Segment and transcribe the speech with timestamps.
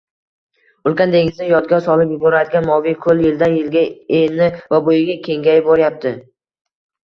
[0.91, 3.87] Ulkan dengizni yodga solib yuboradigan moviy koʻl yildan-yilga
[4.25, 6.19] eni va boʻyiga kengayib boryapti